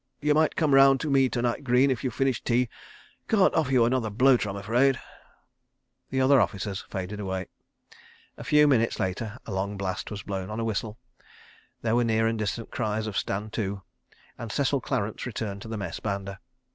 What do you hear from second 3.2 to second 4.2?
Can't offer you another